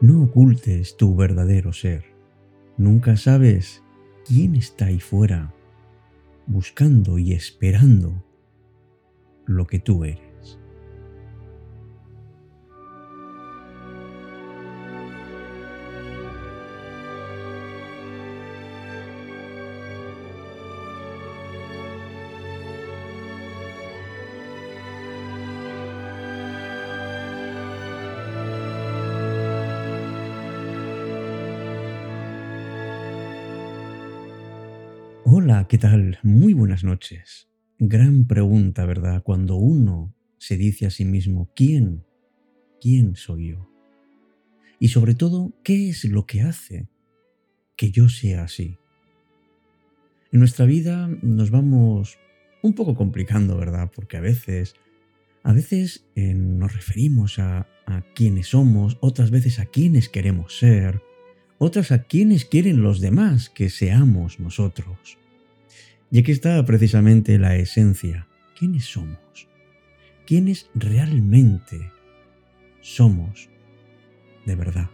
No 0.00 0.22
ocultes 0.22 0.96
tu 0.96 1.14
verdadero 1.14 1.74
ser. 1.74 2.04
Nunca 2.78 3.18
sabes 3.18 3.82
quién 4.26 4.56
está 4.56 4.86
ahí 4.86 4.98
fuera, 4.98 5.52
buscando 6.46 7.18
y 7.18 7.34
esperando 7.34 8.24
lo 9.44 9.66
que 9.66 9.78
tú 9.78 10.04
eres. 10.04 10.29
¿Qué 35.70 35.78
tal? 35.78 36.18
Muy 36.24 36.52
buenas 36.52 36.82
noches. 36.82 37.48
Gran 37.78 38.26
pregunta, 38.26 38.84
¿verdad? 38.86 39.22
Cuando 39.22 39.54
uno 39.54 40.12
se 40.36 40.56
dice 40.56 40.84
a 40.84 40.90
sí 40.90 41.04
mismo, 41.04 41.48
¿quién? 41.54 42.04
¿Quién 42.80 43.14
soy 43.14 43.50
yo? 43.50 43.70
Y 44.80 44.88
sobre 44.88 45.14
todo, 45.14 45.52
¿qué 45.62 45.88
es 45.88 46.04
lo 46.06 46.26
que 46.26 46.40
hace 46.42 46.88
que 47.76 47.92
yo 47.92 48.08
sea 48.08 48.42
así? 48.42 48.78
En 50.32 50.40
nuestra 50.40 50.66
vida 50.66 51.08
nos 51.22 51.52
vamos 51.52 52.18
un 52.64 52.74
poco 52.74 52.96
complicando, 52.96 53.56
¿verdad? 53.56 53.92
Porque 53.94 54.16
a 54.16 54.20
veces, 54.20 54.74
a 55.44 55.52
veces 55.52 56.04
eh, 56.16 56.34
nos 56.34 56.74
referimos 56.74 57.38
a, 57.38 57.68
a 57.86 58.02
quiénes 58.16 58.48
somos, 58.48 58.98
otras 59.00 59.30
veces 59.30 59.60
a 59.60 59.66
quiénes 59.66 60.08
queremos 60.08 60.58
ser, 60.58 61.00
otras 61.58 61.92
a 61.92 62.02
quiénes 62.02 62.44
quieren 62.44 62.82
los 62.82 63.00
demás 63.00 63.50
que 63.50 63.70
seamos 63.70 64.40
nosotros. 64.40 65.19
Y 66.10 66.18
aquí 66.18 66.32
está 66.32 66.64
precisamente 66.64 67.38
la 67.38 67.56
esencia. 67.56 68.26
¿Quiénes 68.58 68.84
somos? 68.84 69.48
¿Quiénes 70.26 70.68
realmente 70.74 71.90
somos 72.80 73.48
de 74.44 74.54
verdad? 74.56 74.90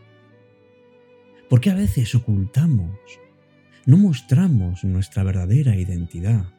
Porque 1.49 1.71
a 1.71 1.75
veces 1.75 2.15
ocultamos, 2.15 2.99
no 3.87 3.97
mostramos 3.97 4.85
nuestra 4.85 5.23
verdadera 5.23 5.77
identidad? 5.77 6.53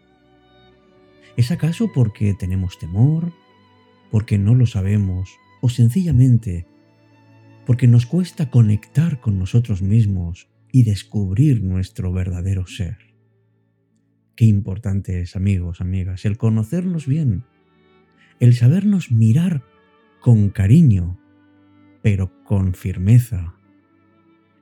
¿Es 1.36 1.52
acaso 1.52 1.92
porque 1.94 2.34
tenemos 2.34 2.80
temor, 2.80 3.34
porque 4.10 4.38
no 4.38 4.56
lo 4.56 4.66
sabemos 4.66 5.30
o 5.62 5.70
sencillamente 5.70 6.66
porque 7.68 7.86
nos 7.86 8.06
cuesta 8.06 8.50
conectar 8.50 9.20
con 9.20 9.38
nosotros 9.38 9.82
mismos 9.82 10.48
y 10.72 10.84
descubrir 10.84 11.62
nuestro 11.64 12.14
verdadero 12.14 12.66
ser? 12.66 13.07
Qué 14.38 14.46
importante 14.46 15.20
es, 15.20 15.36
amigos, 15.36 15.82
amigas, 15.82 16.24
el 16.24 16.38
conocernos 16.38 17.08
bien, 17.08 17.44
el 18.40 18.54
sabernos 18.54 19.12
mirar 19.12 19.64
con 20.22 20.52
cariño, 20.52 21.20
pero 22.04 22.32
con 22.44 22.76
firmeza, 22.76 23.56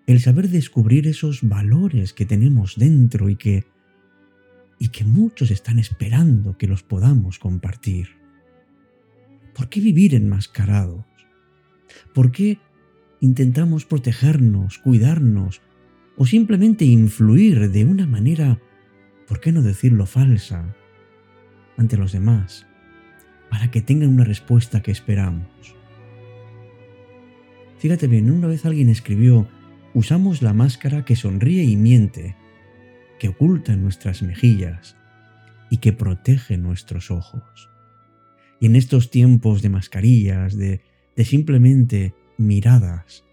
el 0.07 0.21
saber 0.21 0.47
descubrir 0.47 1.07
esos 1.07 1.47
valores 1.47 2.13
que 2.13 2.25
tenemos 2.25 2.77
dentro 2.77 3.29
y 3.29 3.35
que 3.35 3.65
y 4.79 4.89
que 4.89 5.03
muchos 5.03 5.51
están 5.51 5.77
esperando 5.77 6.57
que 6.57 6.67
los 6.67 6.81
podamos 6.81 7.37
compartir. 7.37 8.09
¿Por 9.53 9.67
qué 9.67 9.81
vivir 9.81 10.15
enmascarados? 10.15 11.05
¿Por 12.13 12.31
qué 12.31 12.59
intentamos 13.19 13.85
protegernos, 13.85 14.77
cuidarnos 14.77 15.61
o 16.15 16.25
simplemente 16.25 16.85
influir 16.85 17.71
de 17.71 17.83
una 17.83 18.07
manera 18.07 18.61
¿por 19.27 19.39
qué 19.39 19.51
no 19.51 19.61
decirlo 19.61 20.05
falsa 20.05 20.75
ante 21.77 21.97
los 21.97 22.11
demás? 22.11 22.65
Para 23.49 23.71
que 23.71 23.81
tengan 23.81 24.09
una 24.09 24.23
respuesta 24.23 24.81
que 24.81 24.91
esperamos. 24.91 25.75
Fíjate 27.77 28.07
bien, 28.07 28.31
una 28.31 28.47
vez 28.47 28.65
alguien 28.65 28.89
escribió, 28.89 29.47
usamos 29.93 30.41
la 30.41 30.53
máscara 30.53 31.05
que 31.05 31.15
sonríe 31.15 31.63
y 31.63 31.75
miente, 31.75 32.35
que 33.19 33.29
oculta 33.29 33.75
nuestras 33.75 34.21
mejillas 34.21 34.95
y 35.69 35.77
que 35.77 35.93
protege 35.93 36.57
nuestros 36.57 37.11
ojos. 37.11 37.69
Y 38.59 38.67
en 38.67 38.75
estos 38.75 39.11
tiempos 39.11 39.61
de 39.61 39.69
mascarillas, 39.69 40.57
de, 40.57 40.81
de 41.15 41.25
simplemente 41.25 42.13
miradas, 42.37 43.23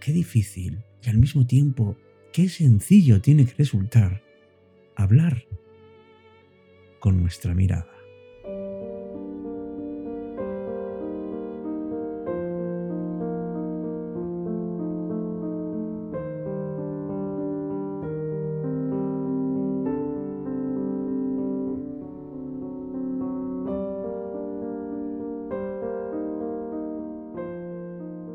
qué 0.00 0.12
difícil 0.12 0.78
y 1.04 1.10
al 1.10 1.18
mismo 1.18 1.46
tiempo 1.46 1.96
qué 2.32 2.48
sencillo 2.48 3.20
tiene 3.20 3.46
que 3.46 3.54
resultar 3.54 4.27
hablar 4.98 5.46
con 6.98 7.20
nuestra 7.20 7.54
mirada. 7.54 7.86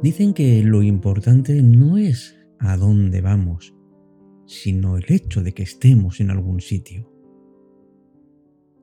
Dicen 0.02 0.34
que 0.34 0.62
lo 0.64 0.84
importante 0.84 1.64
no 1.64 1.98
es 1.98 2.36
a 2.60 2.76
dónde 2.76 3.22
vamos, 3.22 3.74
sino 4.46 4.98
el 4.98 5.06
hecho 5.08 5.44
de 5.44 5.54
que 5.54 5.64
estemos 5.64 6.20
en 6.20 6.30
algún 6.30 6.62
sitio. 6.62 7.10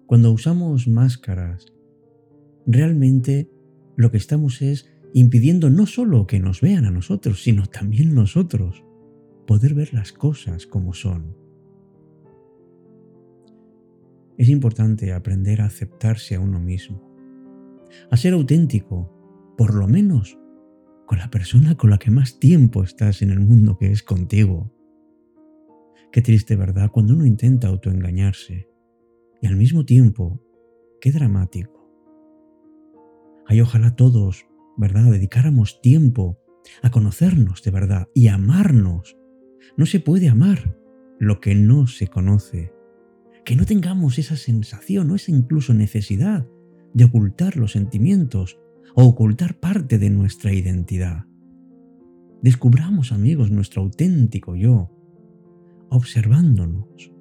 Cuando 0.06 0.32
usamos 0.32 0.88
máscaras, 0.88 1.66
realmente 2.66 3.50
lo 3.96 4.10
que 4.10 4.16
estamos 4.16 4.62
es 4.62 4.90
impidiendo 5.12 5.70
no 5.70 5.86
solo 5.86 6.26
que 6.26 6.40
nos 6.40 6.60
vean 6.60 6.84
a 6.84 6.90
nosotros, 6.90 7.42
sino 7.42 7.66
también 7.66 8.14
nosotros 8.14 8.84
poder 9.46 9.74
ver 9.74 9.92
las 9.92 10.12
cosas 10.12 10.66
como 10.66 10.94
son. 10.94 11.36
Es 14.38 14.48
importante 14.48 15.12
aprender 15.12 15.60
a 15.60 15.66
aceptarse 15.66 16.34
a 16.34 16.40
uno 16.40 16.60
mismo, 16.60 17.02
a 18.10 18.16
ser 18.16 18.32
auténtico, 18.32 19.54
por 19.56 19.74
lo 19.74 19.86
menos 19.86 20.38
con 21.06 21.18
la 21.18 21.30
persona 21.30 21.76
con 21.76 21.90
la 21.90 21.98
que 21.98 22.10
más 22.10 22.38
tiempo 22.38 22.84
estás 22.84 23.20
en 23.20 23.30
el 23.30 23.40
mundo 23.40 23.76
que 23.76 23.90
es 23.90 24.02
contigo. 24.02 24.72
Qué 26.12 26.22
triste, 26.22 26.56
¿verdad? 26.56 26.90
Cuando 26.90 27.14
uno 27.14 27.24
intenta 27.24 27.68
autoengañarse. 27.68 28.68
Y 29.40 29.46
al 29.46 29.56
mismo 29.56 29.84
tiempo, 29.84 30.42
qué 31.00 31.12
dramático. 31.12 31.88
Ay, 33.46 33.60
ojalá 33.60 33.94
todos, 33.94 34.46
¿verdad?, 34.76 35.10
dedicáramos 35.10 35.80
tiempo 35.80 36.38
a 36.82 36.90
conocernos 36.90 37.62
de 37.62 37.70
verdad 37.70 38.08
y 38.12 38.26
amarnos. 38.26 39.16
No 39.76 39.86
se 39.86 40.00
puede 40.00 40.28
amar 40.28 40.76
lo 41.20 41.40
que 41.40 41.54
no 41.54 41.86
se 41.86 42.08
conoce. 42.08 42.72
Que 43.44 43.54
no 43.54 43.64
tengamos 43.64 44.18
esa 44.18 44.36
sensación 44.36 45.10
o 45.10 45.14
esa 45.14 45.30
incluso 45.30 45.74
necesidad 45.74 46.46
de 46.92 47.04
ocultar 47.04 47.56
los 47.56 47.72
sentimientos 47.72 48.58
o 48.96 49.04
ocultar 49.04 49.60
parte 49.60 49.98
de 49.98 50.10
nuestra 50.10 50.52
identidad. 50.52 51.26
Descubramos, 52.42 53.12
amigos, 53.12 53.52
nuestro 53.52 53.82
auténtico 53.82 54.56
yo 54.56 54.90
observándonos, 55.90 57.12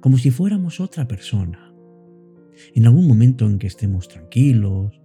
como 0.00 0.18
si 0.18 0.30
fuéramos 0.30 0.80
otra 0.80 1.06
persona. 1.06 1.72
En 2.74 2.86
algún 2.86 3.06
momento 3.06 3.46
en 3.46 3.58
que 3.58 3.66
estemos 3.66 4.08
tranquilos, 4.08 5.00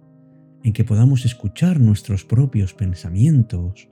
en 0.64 0.72
que 0.72 0.84
podamos 0.84 1.24
escuchar 1.24 1.80
nuestros 1.80 2.24
propios 2.24 2.74
pensamientos, 2.74 3.88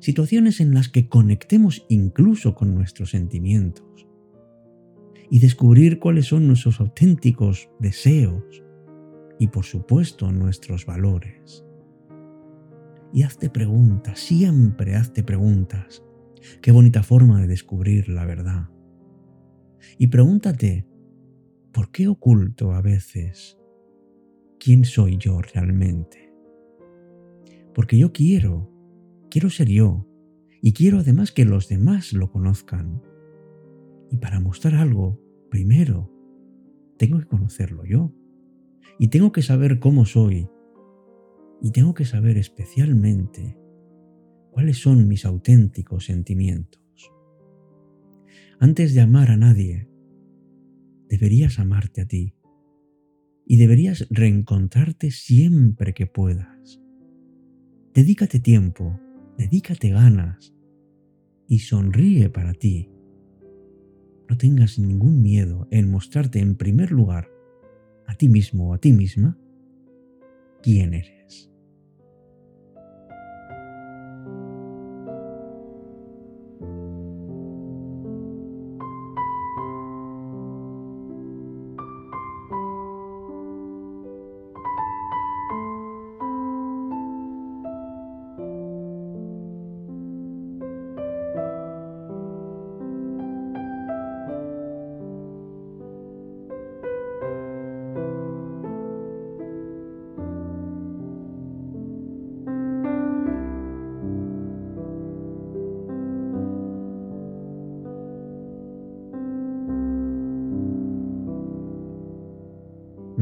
situaciones 0.00 0.60
en 0.60 0.74
las 0.74 0.88
que 0.88 1.08
conectemos 1.08 1.86
incluso 1.88 2.54
con 2.54 2.74
nuestros 2.74 3.10
sentimientos 3.10 4.06
y 5.30 5.38
descubrir 5.38 5.98
cuáles 5.98 6.26
son 6.26 6.46
nuestros 6.46 6.80
auténticos 6.80 7.70
deseos 7.78 8.62
y 9.38 9.48
por 9.48 9.64
supuesto 9.64 10.30
nuestros 10.30 10.84
valores. 10.86 11.64
Y 13.12 13.22
hazte 13.22 13.50
preguntas, 13.50 14.20
siempre 14.20 14.94
hazte 14.96 15.22
preguntas 15.22 16.02
Qué 16.60 16.72
bonita 16.72 17.02
forma 17.02 17.40
de 17.40 17.46
descubrir 17.46 18.08
la 18.08 18.24
verdad. 18.24 18.68
Y 19.98 20.08
pregúntate, 20.08 20.86
¿por 21.72 21.90
qué 21.90 22.08
oculto 22.08 22.72
a 22.72 22.80
veces 22.80 23.58
quién 24.58 24.84
soy 24.84 25.18
yo 25.18 25.40
realmente? 25.40 26.32
Porque 27.74 27.96
yo 27.98 28.12
quiero, 28.12 28.70
quiero 29.30 29.50
ser 29.50 29.68
yo, 29.68 30.06
y 30.60 30.72
quiero 30.72 31.00
además 31.00 31.32
que 31.32 31.44
los 31.44 31.68
demás 31.68 32.12
lo 32.12 32.30
conozcan. 32.30 33.02
Y 34.10 34.18
para 34.18 34.40
mostrar 34.40 34.74
algo, 34.74 35.20
primero, 35.50 36.12
tengo 36.98 37.18
que 37.18 37.26
conocerlo 37.26 37.84
yo. 37.84 38.12
Y 38.98 39.08
tengo 39.08 39.32
que 39.32 39.42
saber 39.42 39.80
cómo 39.80 40.04
soy. 40.04 40.48
Y 41.60 41.72
tengo 41.72 41.94
que 41.94 42.04
saber 42.04 42.36
especialmente 42.36 43.58
cuáles 44.52 44.76
son 44.76 45.08
mis 45.08 45.24
auténticos 45.24 46.04
sentimientos. 46.04 46.80
Antes 48.60 48.94
de 48.94 49.00
amar 49.00 49.30
a 49.30 49.36
nadie, 49.36 49.88
deberías 51.08 51.58
amarte 51.58 52.02
a 52.02 52.06
ti 52.06 52.34
y 53.46 53.56
deberías 53.56 54.06
reencontrarte 54.10 55.10
siempre 55.10 55.94
que 55.94 56.06
puedas. 56.06 56.80
Dedícate 57.94 58.38
tiempo, 58.38 59.00
dedícate 59.36 59.88
ganas 59.88 60.54
y 61.48 61.60
sonríe 61.60 62.28
para 62.28 62.52
ti. 62.52 62.90
No 64.28 64.36
tengas 64.36 64.78
ningún 64.78 65.22
miedo 65.22 65.66
en 65.70 65.90
mostrarte 65.90 66.38
en 66.38 66.56
primer 66.56 66.92
lugar 66.92 67.28
a 68.06 68.14
ti 68.14 68.28
mismo 68.28 68.70
o 68.70 68.74
a 68.74 68.78
ti 68.78 68.92
misma 68.92 69.38
quién 70.62 70.94
eres. 70.94 71.51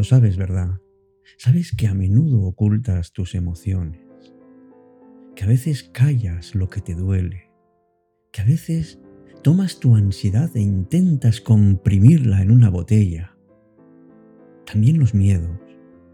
Lo 0.01 0.05
sabes, 0.05 0.39
¿verdad? 0.39 0.81
Sabes 1.37 1.77
que 1.77 1.87
a 1.87 1.93
menudo 1.93 2.41
ocultas 2.45 3.13
tus 3.13 3.35
emociones, 3.35 4.01
que 5.37 5.45
a 5.45 5.47
veces 5.47 5.83
callas 5.83 6.55
lo 6.55 6.71
que 6.71 6.81
te 6.81 6.95
duele, 6.95 7.51
que 8.33 8.41
a 8.41 8.47
veces 8.47 8.99
tomas 9.43 9.79
tu 9.79 9.97
ansiedad 9.97 10.51
e 10.55 10.63
intentas 10.63 11.43
comprimirla 11.43 12.41
en 12.41 12.51
una 12.51 12.71
botella. 12.71 13.37
También 14.65 14.99
los 14.99 15.13
miedos 15.13 15.61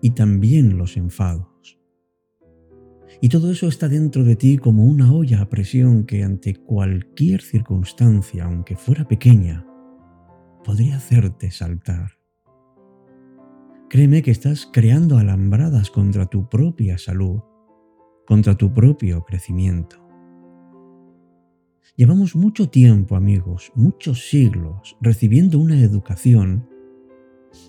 y 0.02 0.10
también 0.10 0.78
los 0.78 0.96
enfados. 0.96 1.78
Y 3.20 3.28
todo 3.28 3.52
eso 3.52 3.68
está 3.68 3.88
dentro 3.88 4.24
de 4.24 4.34
ti 4.34 4.58
como 4.58 4.84
una 4.84 5.12
olla 5.12 5.42
a 5.42 5.48
presión 5.48 6.06
que 6.06 6.24
ante 6.24 6.56
cualquier 6.56 7.40
circunstancia, 7.40 8.46
aunque 8.46 8.74
fuera 8.74 9.06
pequeña, 9.06 9.64
podría 10.64 10.96
hacerte 10.96 11.52
saltar. 11.52 12.15
Créeme 13.96 14.20
que 14.20 14.30
estás 14.30 14.68
creando 14.70 15.16
alambradas 15.16 15.90
contra 15.90 16.26
tu 16.26 16.50
propia 16.50 16.98
salud, 16.98 17.40
contra 18.26 18.54
tu 18.54 18.74
propio 18.74 19.24
crecimiento. 19.24 19.96
Llevamos 21.96 22.36
mucho 22.36 22.68
tiempo, 22.68 23.16
amigos, 23.16 23.72
muchos 23.74 24.28
siglos, 24.28 24.98
recibiendo 25.00 25.58
una 25.58 25.80
educación 25.80 26.68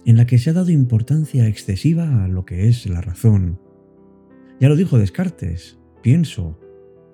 en 0.04 0.18
la 0.18 0.26
que 0.26 0.38
se 0.38 0.50
ha 0.50 0.54
dado 0.54 0.70
importancia 0.70 1.48
excesiva 1.48 2.26
a 2.26 2.28
lo 2.28 2.44
que 2.44 2.68
es 2.68 2.86
la 2.90 3.00
razón. 3.00 3.58
Ya 4.60 4.68
lo 4.68 4.76
dijo 4.76 4.98
Descartes, 4.98 5.80
pienso, 6.02 6.60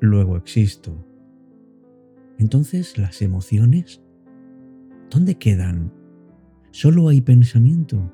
luego 0.01 0.37
existo. 0.37 1.05
Entonces, 2.39 2.97
¿las 2.97 3.21
emociones? 3.21 4.01
¿Dónde 5.11 5.35
quedan? 5.35 5.93
¿Solo 6.71 7.09
hay 7.09 7.21
pensamiento? 7.21 8.11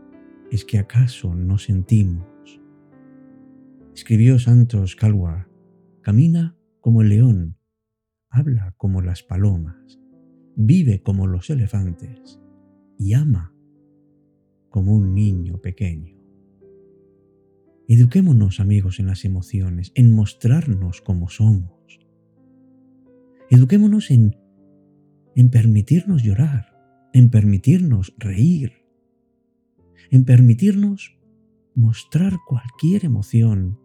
¿Es 0.51 0.65
que 0.65 0.79
acaso 0.79 1.35
no 1.35 1.59
sentimos? 1.59 2.25
Escribió 3.93 4.39
Santos 4.39 4.95
Calwa, 4.95 5.47
camina 6.01 6.57
como 6.81 7.03
el 7.03 7.09
león, 7.09 7.57
habla 8.29 8.73
como 8.77 9.01
las 9.01 9.21
palomas, 9.21 9.99
vive 10.55 11.03
como 11.03 11.27
los 11.27 11.51
elefantes 11.51 12.39
y 12.97 13.13
ama 13.13 13.53
como 14.69 14.95
un 14.95 15.13
niño 15.13 15.59
pequeño. 15.61 16.17
Eduquémonos, 17.87 18.59
amigos, 18.59 18.99
en 18.99 19.05
las 19.07 19.25
emociones, 19.25 19.91
en 19.93 20.11
mostrarnos 20.11 21.01
como 21.01 21.29
somos. 21.29 21.99
Eduquémonos 23.51 24.09
en, 24.09 24.35
en 25.35 25.49
permitirnos 25.49 26.23
llorar, 26.23 26.75
en 27.13 27.29
permitirnos 27.29 28.15
reír, 28.17 28.78
en 30.11 30.25
permitirnos 30.25 31.17
mostrar 31.75 32.37
cualquier 32.45 33.05
emoción, 33.05 33.79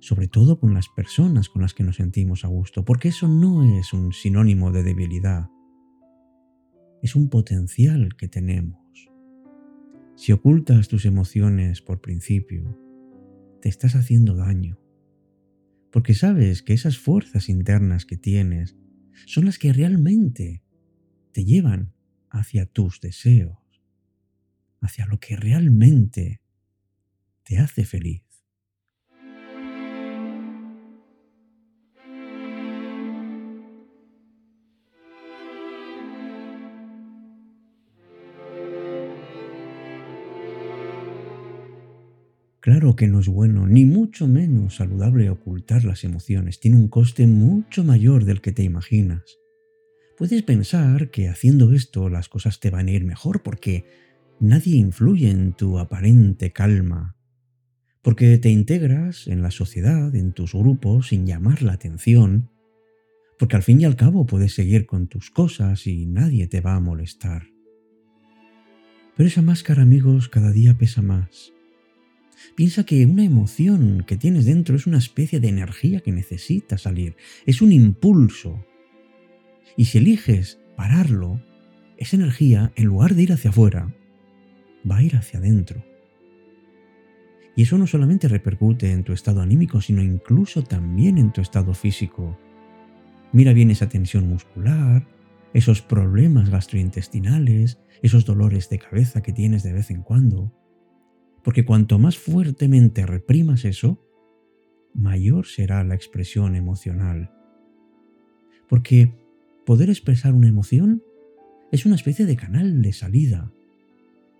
sobre 0.00 0.28
todo 0.28 0.58
con 0.58 0.74
las 0.74 0.88
personas 0.88 1.48
con 1.48 1.62
las 1.62 1.72
que 1.72 1.84
nos 1.84 1.96
sentimos 1.96 2.44
a 2.44 2.48
gusto, 2.48 2.84
porque 2.84 3.08
eso 3.08 3.28
no 3.28 3.64
es 3.64 3.92
un 3.92 4.12
sinónimo 4.12 4.72
de 4.72 4.82
debilidad, 4.82 5.48
es 7.02 7.14
un 7.14 7.28
potencial 7.28 8.16
que 8.16 8.28
tenemos. 8.28 8.80
Si 10.16 10.32
ocultas 10.32 10.88
tus 10.88 11.04
emociones 11.04 11.80
por 11.80 12.00
principio, 12.00 12.78
te 13.60 13.68
estás 13.68 13.94
haciendo 13.94 14.34
daño, 14.34 14.78
porque 15.92 16.14
sabes 16.14 16.62
que 16.62 16.72
esas 16.72 16.98
fuerzas 16.98 17.48
internas 17.48 18.04
que 18.04 18.16
tienes 18.16 18.76
son 19.26 19.44
las 19.44 19.58
que 19.58 19.72
realmente 19.72 20.62
te 21.32 21.44
llevan 21.44 21.92
hacia 22.30 22.66
tus 22.66 23.00
deseos 23.00 23.65
hacia 24.86 25.06
lo 25.06 25.20
que 25.20 25.36
realmente 25.36 26.40
te 27.42 27.58
hace 27.58 27.84
feliz. 27.84 28.22
Claro 42.60 42.96
que 42.96 43.06
no 43.06 43.20
es 43.20 43.28
bueno, 43.28 43.68
ni 43.68 43.84
mucho 43.84 44.26
menos 44.26 44.74
saludable 44.74 45.30
ocultar 45.30 45.84
las 45.84 46.02
emociones. 46.02 46.58
Tiene 46.58 46.76
un 46.76 46.88
coste 46.88 47.28
mucho 47.28 47.84
mayor 47.84 48.24
del 48.24 48.40
que 48.40 48.50
te 48.50 48.64
imaginas. 48.64 49.22
Puedes 50.18 50.42
pensar 50.42 51.12
que 51.12 51.28
haciendo 51.28 51.72
esto 51.72 52.08
las 52.08 52.28
cosas 52.28 52.58
te 52.58 52.70
van 52.70 52.88
a 52.88 52.90
ir 52.90 53.04
mejor 53.04 53.44
porque 53.44 53.84
nadie 54.40 54.76
influye 54.76 55.30
en 55.30 55.52
tu 55.52 55.78
aparente 55.78 56.52
calma, 56.52 57.16
porque 58.02 58.38
te 58.38 58.50
integras 58.50 59.26
en 59.26 59.42
la 59.42 59.50
sociedad, 59.50 60.14
en 60.14 60.32
tus 60.32 60.54
grupos, 60.54 61.08
sin 61.08 61.26
llamar 61.26 61.62
la 61.62 61.72
atención, 61.72 62.50
porque 63.38 63.56
al 63.56 63.62
fin 63.62 63.80
y 63.80 63.84
al 63.84 63.96
cabo 63.96 64.26
puedes 64.26 64.54
seguir 64.54 64.86
con 64.86 65.08
tus 65.08 65.30
cosas 65.30 65.86
y 65.86 66.06
nadie 66.06 66.46
te 66.46 66.60
va 66.60 66.74
a 66.74 66.80
molestar. 66.80 67.48
Pero 69.16 69.28
esa 69.28 69.42
máscara, 69.42 69.82
amigos, 69.82 70.28
cada 70.28 70.52
día 70.52 70.76
pesa 70.76 71.02
más. 71.02 71.52
Piensa 72.54 72.84
que 72.84 73.06
una 73.06 73.24
emoción 73.24 74.04
que 74.06 74.16
tienes 74.16 74.44
dentro 74.44 74.76
es 74.76 74.86
una 74.86 74.98
especie 74.98 75.40
de 75.40 75.48
energía 75.48 76.00
que 76.00 76.12
necesita 76.12 76.78
salir, 76.78 77.16
es 77.46 77.62
un 77.62 77.72
impulso. 77.72 78.64
Y 79.76 79.86
si 79.86 79.98
eliges 79.98 80.60
pararlo, 80.76 81.42
esa 81.96 82.16
energía, 82.16 82.72
en 82.76 82.84
lugar 82.84 83.14
de 83.14 83.22
ir 83.22 83.32
hacia 83.32 83.50
afuera, 83.50 83.94
va 84.88 84.98
a 84.98 85.02
ir 85.02 85.16
hacia 85.16 85.38
adentro. 85.38 85.84
Y 87.54 87.62
eso 87.62 87.78
no 87.78 87.86
solamente 87.86 88.28
repercute 88.28 88.92
en 88.92 89.02
tu 89.02 89.12
estado 89.12 89.40
anímico, 89.40 89.80
sino 89.80 90.02
incluso 90.02 90.62
también 90.62 91.16
en 91.16 91.32
tu 91.32 91.40
estado 91.40 91.72
físico. 91.72 92.38
Mira 93.32 93.54
bien 93.54 93.70
esa 93.70 93.88
tensión 93.88 94.28
muscular, 94.28 95.08
esos 95.54 95.80
problemas 95.80 96.50
gastrointestinales, 96.50 97.78
esos 98.02 98.26
dolores 98.26 98.68
de 98.68 98.78
cabeza 98.78 99.22
que 99.22 99.32
tienes 99.32 99.62
de 99.62 99.72
vez 99.72 99.90
en 99.90 100.02
cuando. 100.02 100.52
Porque 101.42 101.64
cuanto 101.64 101.98
más 101.98 102.18
fuertemente 102.18 103.06
reprimas 103.06 103.64
eso, 103.64 104.06
mayor 104.92 105.46
será 105.46 105.82
la 105.82 105.94
expresión 105.94 106.56
emocional. 106.56 107.30
Porque 108.68 109.14
poder 109.64 109.88
expresar 109.88 110.34
una 110.34 110.48
emoción 110.48 111.02
es 111.72 111.86
una 111.86 111.94
especie 111.94 112.26
de 112.26 112.36
canal 112.36 112.82
de 112.82 112.92
salida, 112.92 113.52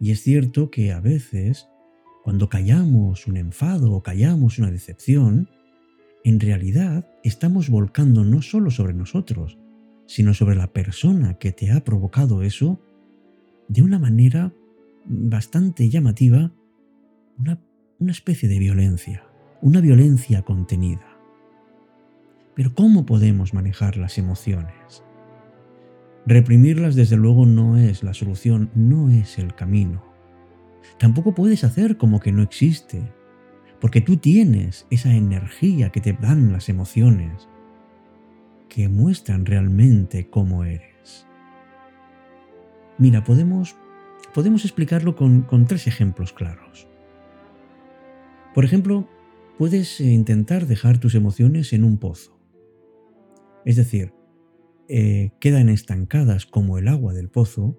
y 0.00 0.10
es 0.10 0.22
cierto 0.22 0.70
que 0.70 0.92
a 0.92 1.00
veces, 1.00 1.68
cuando 2.22 2.48
callamos 2.48 3.26
un 3.26 3.36
enfado 3.36 3.92
o 3.92 4.02
callamos 4.02 4.58
una 4.58 4.70
decepción, 4.70 5.48
en 6.24 6.40
realidad 6.40 7.08
estamos 7.22 7.70
volcando 7.70 8.24
no 8.24 8.42
solo 8.42 8.70
sobre 8.70 8.94
nosotros, 8.94 9.58
sino 10.06 10.34
sobre 10.34 10.56
la 10.56 10.72
persona 10.72 11.34
que 11.34 11.52
te 11.52 11.70
ha 11.70 11.84
provocado 11.84 12.42
eso 12.42 12.80
de 13.68 13.82
una 13.82 13.98
manera 13.98 14.52
bastante 15.04 15.88
llamativa, 15.88 16.52
una, 17.38 17.60
una 17.98 18.12
especie 18.12 18.48
de 18.48 18.58
violencia, 18.58 19.24
una 19.62 19.80
violencia 19.80 20.42
contenida. 20.42 21.16
Pero 22.54 22.74
¿cómo 22.74 23.06
podemos 23.06 23.54
manejar 23.54 23.96
las 23.96 24.18
emociones? 24.18 25.05
Reprimirlas 26.26 26.96
desde 26.96 27.16
luego 27.16 27.46
no 27.46 27.76
es 27.76 28.02
la 28.02 28.12
solución, 28.12 28.70
no 28.74 29.10
es 29.10 29.38
el 29.38 29.54
camino. 29.54 30.02
Tampoco 30.98 31.34
puedes 31.34 31.62
hacer 31.62 31.96
como 31.96 32.18
que 32.18 32.32
no 32.32 32.42
existe, 32.42 33.12
porque 33.80 34.00
tú 34.00 34.16
tienes 34.16 34.86
esa 34.90 35.14
energía 35.14 35.90
que 35.90 36.00
te 36.00 36.14
dan 36.14 36.52
las 36.52 36.68
emociones, 36.68 37.48
que 38.68 38.88
muestran 38.88 39.46
realmente 39.46 40.28
cómo 40.28 40.64
eres. 40.64 41.28
Mira, 42.98 43.22
podemos, 43.22 43.76
podemos 44.34 44.64
explicarlo 44.64 45.14
con, 45.14 45.42
con 45.42 45.66
tres 45.66 45.86
ejemplos 45.86 46.32
claros. 46.32 46.88
Por 48.52 48.64
ejemplo, 48.64 49.08
puedes 49.58 50.00
intentar 50.00 50.66
dejar 50.66 50.98
tus 50.98 51.14
emociones 51.14 51.72
en 51.72 51.84
un 51.84 51.98
pozo. 51.98 52.36
Es 53.64 53.76
decir, 53.76 54.12
eh, 54.88 55.32
quedan 55.40 55.68
estancadas 55.68 56.46
como 56.46 56.78
el 56.78 56.88
agua 56.88 57.12
del 57.12 57.28
pozo 57.28 57.78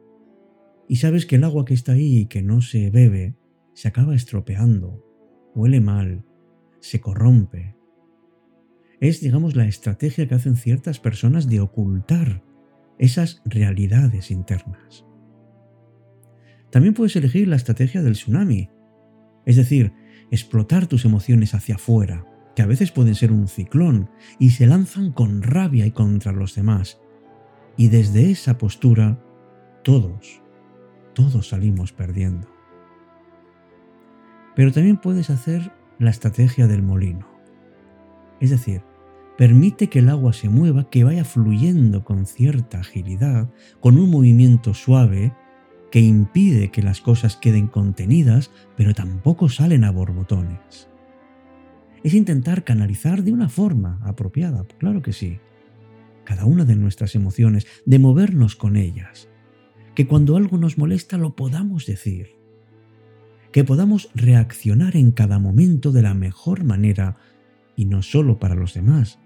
y 0.88 0.98
sabes 0.98 1.26
que 1.26 1.36
el 1.38 1.44
agua 1.44 1.66
que 1.66 1.74
está 1.74 1.94
ahí 1.94 2.18
y 2.20 2.26
que 2.26 2.42
no 2.42 2.62
se 2.62 2.90
bebe 2.90 3.36
se 3.74 3.88
acaba 3.88 4.16
estropeando, 4.16 5.04
huele 5.54 5.82
mal, 5.82 6.26
se 6.80 7.00
corrompe. 7.00 7.76
Es, 9.00 9.22
digamos, 9.22 9.56
la 9.56 9.68
estrategia 9.68 10.28
que 10.28 10.36
hacen 10.36 10.56
ciertas 10.56 11.00
personas 11.00 11.48
de 11.48 11.60
ocultar 11.60 12.44
esas 12.98 13.42
realidades 13.46 14.32
internas. 14.32 15.06
También 16.72 16.94
puedes 16.94 17.16
elegir 17.16 17.48
la 17.48 17.56
estrategia 17.56 18.02
del 18.02 18.14
tsunami, 18.14 18.70
es 19.46 19.56
decir, 19.56 19.94
explotar 20.32 20.88
tus 20.88 21.06
emociones 21.06 21.54
hacia 21.54 21.76
afuera, 21.76 22.26
que 22.58 22.64
a 22.64 22.66
veces 22.66 22.92
pueden 22.92 23.14
ser 23.14 23.32
un 23.32 23.48
ciclón 23.48 24.10
y 24.40 24.50
se 24.50 24.66
lanzan 24.66 25.12
con 25.12 25.44
rabia 25.44 25.86
y 25.86 25.92
contra 25.92 26.32
los 26.32 26.56
demás. 26.56 27.00
Y 27.78 27.90
desde 27.90 28.32
esa 28.32 28.58
postura, 28.58 29.24
todos, 29.84 30.42
todos 31.14 31.50
salimos 31.50 31.94
perdiendo. 31.94 32.48
Pero 34.56 34.72
también 34.72 34.98
puedes 34.98 35.30
hacer 35.30 35.72
la 36.00 36.10
estrategia 36.10 36.66
del 36.66 36.82
molino. 36.82 37.28
Es 38.40 38.50
decir, 38.50 38.82
permite 39.38 39.88
que 39.88 40.00
el 40.00 40.10
agua 40.10 40.34
se 40.34 40.50
mueva, 40.50 40.90
que 40.90 41.04
vaya 41.04 41.26
fluyendo 41.26 42.04
con 42.04 42.26
cierta 42.26 42.80
agilidad, 42.80 43.52
con 43.82 44.00
un 44.00 44.10
movimiento 44.10 44.74
suave 44.74 45.32
que 45.92 46.00
impide 46.00 46.72
que 46.72 46.82
las 46.82 47.02
cosas 47.02 47.38
queden 47.38 47.68
contenidas, 47.68 48.50
pero 48.76 48.96
tampoco 48.96 49.48
salen 49.48 49.84
a 49.84 49.92
borbotones 49.92 50.90
es 52.08 52.14
intentar 52.14 52.64
canalizar 52.64 53.22
de 53.22 53.34
una 53.34 53.50
forma 53.50 54.00
apropiada, 54.02 54.66
claro 54.78 55.02
que 55.02 55.12
sí, 55.12 55.40
cada 56.24 56.46
una 56.46 56.64
de 56.64 56.78
nuestras 56.78 57.16
emociones, 57.16 57.68
de 57.86 58.00
movernos 58.00 58.56
con 58.56 58.78
ellas, 58.78 59.28
que 59.94 60.08
cuando 60.08 60.38
algo 60.38 60.58
nos 60.58 60.78
molesta 60.78 61.18
lo 61.18 61.36
podamos 61.36 61.86
decir, 61.86 62.38
que 63.52 63.66
podamos 63.66 64.10
reaccionar 64.16 64.96
en 64.96 65.12
cada 65.12 65.38
momento 65.38 65.92
de 65.92 66.02
la 66.02 66.14
mejor 66.14 66.64
manera 66.64 67.18
y 67.76 67.84
no 67.84 68.02
solo 68.02 68.40
para 68.40 68.56
los 68.56 68.74
demás, 68.74 69.20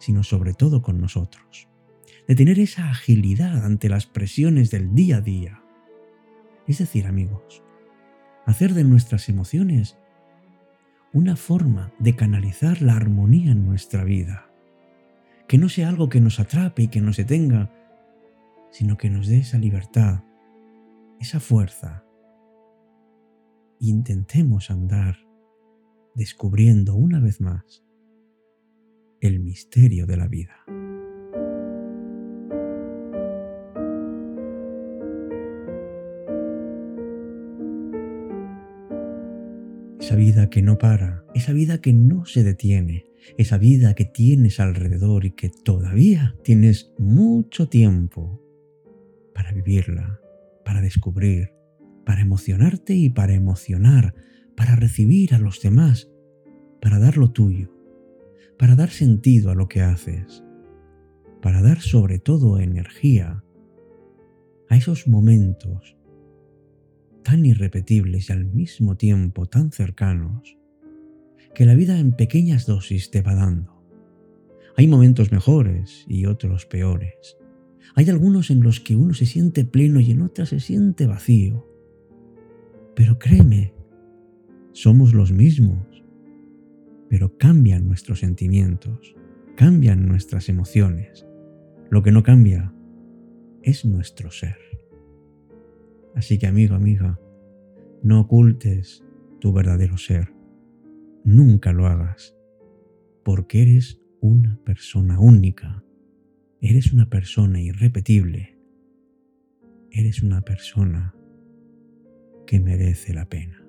sino 0.00 0.24
sobre 0.24 0.54
todo 0.54 0.82
con 0.82 1.00
nosotros, 1.00 1.68
de 2.26 2.34
tener 2.34 2.58
esa 2.58 2.90
agilidad 2.90 3.64
ante 3.64 3.88
las 3.88 4.06
presiones 4.06 4.72
del 4.72 4.92
día 4.92 5.18
a 5.18 5.20
día. 5.20 5.62
Es 6.66 6.78
decir, 6.78 7.06
amigos, 7.06 7.62
hacer 8.44 8.74
de 8.74 8.82
nuestras 8.82 9.28
emociones 9.28 9.96
una 11.12 11.36
forma 11.36 11.92
de 11.98 12.14
canalizar 12.14 12.82
la 12.82 12.96
armonía 12.96 13.52
en 13.52 13.64
nuestra 13.64 14.04
vida. 14.04 14.50
Que 15.46 15.58
no 15.58 15.68
sea 15.68 15.88
algo 15.88 16.08
que 16.08 16.20
nos 16.20 16.40
atrape 16.40 16.82
y 16.82 16.88
que 16.88 17.00
nos 17.00 17.16
detenga, 17.16 17.72
sino 18.70 18.96
que 18.96 19.08
nos 19.08 19.26
dé 19.26 19.38
esa 19.38 19.58
libertad, 19.58 20.22
esa 21.20 21.40
fuerza. 21.40 22.04
Intentemos 23.80 24.70
andar 24.70 25.16
descubriendo 26.14 26.94
una 26.94 27.20
vez 27.20 27.40
más 27.40 27.84
el 29.20 29.40
misterio 29.40 30.06
de 30.06 30.16
la 30.16 30.28
vida. 30.28 30.64
Vida 40.18 40.50
que 40.50 40.62
no 40.62 40.78
para, 40.78 41.24
esa 41.32 41.52
vida 41.52 41.80
que 41.80 41.92
no 41.92 42.26
se 42.26 42.42
detiene, 42.42 43.06
esa 43.38 43.56
vida 43.56 43.94
que 43.94 44.04
tienes 44.04 44.58
alrededor 44.58 45.24
y 45.24 45.30
que 45.30 45.48
todavía 45.48 46.34
tienes 46.42 46.92
mucho 46.98 47.68
tiempo 47.68 48.42
para 49.32 49.52
vivirla, 49.52 50.20
para 50.64 50.80
descubrir, 50.80 51.52
para 52.04 52.20
emocionarte 52.20 52.94
y 52.94 53.10
para 53.10 53.34
emocionar, 53.34 54.14
para 54.56 54.74
recibir 54.74 55.34
a 55.34 55.38
los 55.38 55.62
demás, 55.62 56.10
para 56.82 56.98
dar 56.98 57.16
lo 57.16 57.30
tuyo, 57.30 57.72
para 58.58 58.74
dar 58.74 58.90
sentido 58.90 59.52
a 59.52 59.54
lo 59.54 59.68
que 59.68 59.82
haces, 59.82 60.42
para 61.40 61.62
dar 61.62 61.80
sobre 61.80 62.18
todo 62.18 62.58
energía 62.58 63.44
a 64.68 64.76
esos 64.76 65.06
momentos 65.06 65.97
tan 67.28 67.44
irrepetibles 67.44 68.30
y 68.30 68.32
al 68.32 68.46
mismo 68.46 68.96
tiempo 68.96 69.44
tan 69.44 69.70
cercanos, 69.70 70.56
que 71.54 71.66
la 71.66 71.74
vida 71.74 71.98
en 71.98 72.12
pequeñas 72.12 72.64
dosis 72.64 73.10
te 73.10 73.20
va 73.20 73.34
dando. 73.34 73.84
Hay 74.78 74.86
momentos 74.86 75.30
mejores 75.30 76.06
y 76.08 76.24
otros 76.24 76.64
peores. 76.64 77.36
Hay 77.94 78.08
algunos 78.08 78.50
en 78.50 78.62
los 78.62 78.80
que 78.80 78.96
uno 78.96 79.12
se 79.12 79.26
siente 79.26 79.66
pleno 79.66 80.00
y 80.00 80.10
en 80.10 80.22
otras 80.22 80.48
se 80.48 80.60
siente 80.60 81.06
vacío. 81.06 81.68
Pero 82.96 83.18
créeme, 83.18 83.74
somos 84.72 85.12
los 85.12 85.30
mismos. 85.30 86.02
Pero 87.10 87.36
cambian 87.36 87.86
nuestros 87.86 88.20
sentimientos, 88.20 89.14
cambian 89.54 90.06
nuestras 90.06 90.48
emociones. 90.48 91.26
Lo 91.90 92.02
que 92.02 92.10
no 92.10 92.22
cambia 92.22 92.72
es 93.62 93.84
nuestro 93.84 94.30
ser. 94.30 94.67
Así 96.18 96.36
que 96.36 96.48
amigo, 96.48 96.74
amiga, 96.74 97.16
no 98.02 98.22
ocultes 98.22 99.04
tu 99.38 99.52
verdadero 99.52 99.96
ser. 99.96 100.34
Nunca 101.22 101.72
lo 101.72 101.86
hagas, 101.86 102.36
porque 103.24 103.62
eres 103.62 104.02
una 104.20 104.58
persona 104.64 105.20
única. 105.20 105.84
Eres 106.60 106.92
una 106.92 107.08
persona 107.08 107.60
irrepetible. 107.60 108.58
Eres 109.92 110.24
una 110.24 110.40
persona 110.40 111.14
que 112.48 112.58
merece 112.58 113.14
la 113.14 113.28
pena. 113.28 113.64